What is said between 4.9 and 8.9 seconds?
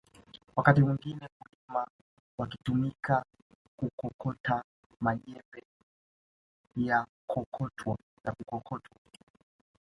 majembe ya kukokotwa